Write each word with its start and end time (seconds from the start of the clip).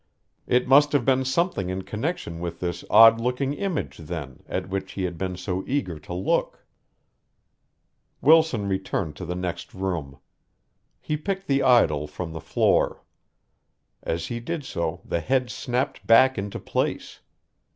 It 0.47 0.67
must 0.67 0.93
have 0.93 1.05
been 1.05 1.23
something 1.23 1.69
in 1.69 1.83
connection 1.83 2.39
with 2.39 2.59
this 2.59 2.83
odd 2.89 3.21
looking 3.21 3.53
image, 3.53 3.99
then, 3.99 4.41
at 4.49 4.67
which 4.67 4.93
he 4.93 5.03
had 5.03 5.15
been 5.15 5.37
so 5.37 5.63
eager 5.67 5.99
to 5.99 6.13
look. 6.15 6.65
Wilson 8.19 8.67
returned 8.67 9.15
to 9.17 9.25
the 9.25 9.35
next 9.35 9.75
room. 9.75 10.17
He 10.99 11.17
picked 11.17 11.45
the 11.45 11.61
idol 11.61 12.07
from 12.07 12.33
the 12.33 12.41
floor. 12.41 13.03
As 14.01 14.25
he 14.25 14.39
did 14.39 14.65
so 14.65 15.01
the 15.05 15.19
head 15.19 15.51
snapped 15.51 16.07
back 16.07 16.35
into 16.35 16.59
place. 16.59 17.19